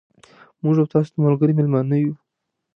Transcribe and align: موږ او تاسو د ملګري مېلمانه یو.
موږ 0.63 0.75
او 0.81 0.87
تاسو 0.93 1.09
د 1.13 1.17
ملګري 1.25 1.53
مېلمانه 1.59 1.95
یو. 2.03 2.13